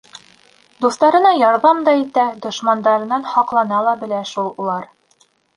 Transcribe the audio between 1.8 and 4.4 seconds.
да итә, дошмандарынан һаҡлана ла белә